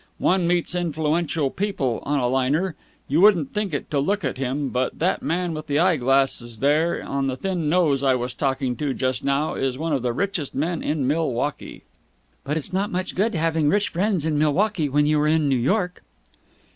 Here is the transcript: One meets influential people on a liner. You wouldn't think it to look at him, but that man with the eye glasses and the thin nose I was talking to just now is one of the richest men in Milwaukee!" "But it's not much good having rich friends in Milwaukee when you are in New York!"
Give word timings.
One 0.17 0.47
meets 0.47 0.73
influential 0.73 1.51
people 1.51 1.99
on 2.07 2.19
a 2.19 2.27
liner. 2.27 2.73
You 3.07 3.21
wouldn't 3.21 3.53
think 3.53 3.71
it 3.71 3.91
to 3.91 3.99
look 3.99 4.25
at 4.25 4.39
him, 4.39 4.69
but 4.69 4.97
that 4.97 5.21
man 5.21 5.53
with 5.53 5.67
the 5.67 5.77
eye 5.77 5.97
glasses 5.97 6.57
and 6.59 7.29
the 7.29 7.37
thin 7.37 7.69
nose 7.69 8.01
I 8.01 8.15
was 8.15 8.33
talking 8.33 8.75
to 8.77 8.95
just 8.95 9.23
now 9.23 9.53
is 9.53 9.77
one 9.77 9.93
of 9.93 10.01
the 10.01 10.11
richest 10.11 10.55
men 10.55 10.81
in 10.81 11.05
Milwaukee!" 11.05 11.83
"But 12.43 12.57
it's 12.57 12.73
not 12.73 12.91
much 12.91 13.13
good 13.13 13.35
having 13.35 13.69
rich 13.69 13.89
friends 13.89 14.25
in 14.25 14.39
Milwaukee 14.39 14.89
when 14.89 15.05
you 15.05 15.21
are 15.21 15.27
in 15.27 15.47
New 15.47 15.55
York!" 15.55 16.01